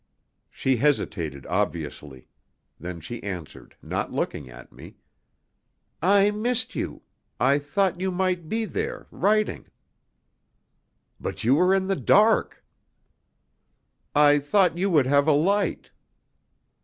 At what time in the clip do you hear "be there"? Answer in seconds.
8.49-9.05